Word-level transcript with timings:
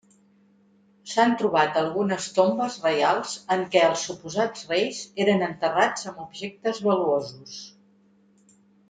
S'han 1.09 1.33
trobat 1.41 1.75
algunes 1.81 2.23
tombes 2.39 2.77
reials, 2.85 3.33
en 3.57 3.61
què 3.75 3.83
els 3.89 4.05
suposats 4.09 4.65
reis 4.71 5.03
eren 5.27 5.45
enterrats 5.49 6.09
amb 6.13 6.25
objectes 6.25 6.81
valuosos. 6.89 7.61